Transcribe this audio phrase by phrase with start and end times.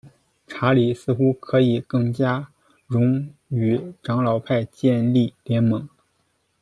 [0.47, 2.51] 查理似乎可以更加
[2.87, 5.87] 容与长老派建立联盟。